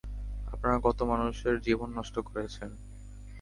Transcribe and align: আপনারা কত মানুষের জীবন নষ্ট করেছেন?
আপনারা 0.47 0.77
কত 0.83 0.99
মানুষের 1.03 1.55
জীবন 1.59 1.89
নষ্ট 1.97 2.15
করেছেন? 2.27 2.69